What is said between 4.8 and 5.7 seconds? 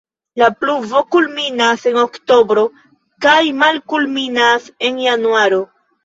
en januaro.